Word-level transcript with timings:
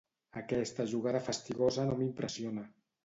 Aquesta 0.39 0.85
jugada 0.93 1.21
fastigosa 1.29 1.85
no 1.91 1.99
m'impressiona. 2.01 2.65